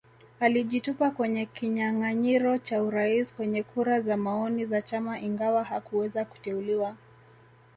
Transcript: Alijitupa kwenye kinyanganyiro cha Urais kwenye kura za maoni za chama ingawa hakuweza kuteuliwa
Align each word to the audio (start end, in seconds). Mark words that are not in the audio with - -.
Alijitupa 0.39 1.11
kwenye 1.11 1.45
kinyanganyiro 1.45 2.57
cha 2.57 2.83
Urais 2.83 3.35
kwenye 3.35 3.63
kura 3.63 4.01
za 4.01 4.17
maoni 4.17 4.65
za 4.65 4.81
chama 4.81 5.19
ingawa 5.19 5.63
hakuweza 5.63 6.25
kuteuliwa 6.25 6.95